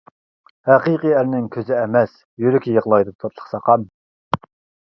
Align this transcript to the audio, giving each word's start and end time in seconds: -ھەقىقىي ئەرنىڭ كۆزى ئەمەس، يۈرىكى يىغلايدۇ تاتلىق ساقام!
-ھەقىقىي 0.69 1.13
ئەرنىڭ 1.17 1.45
كۆزى 1.57 1.77
ئەمەس، 1.81 2.15
يۈرىكى 2.47 2.75
يىغلايدۇ 2.79 3.15
تاتلىق 3.25 3.55
ساقام! 3.55 3.85